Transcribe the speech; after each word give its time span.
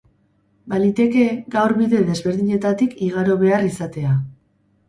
Baliteke 0.71 1.25
gaur 1.57 1.75
bide 1.81 1.99
desberdinetatik 2.09 2.97
igaro 3.09 3.37
behar 3.45 3.69
izatea. 3.73 4.19